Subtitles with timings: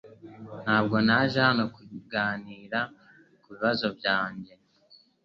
[0.63, 2.79] Ntabwo naje hano kuganira
[3.41, 4.53] kubibazo byanjye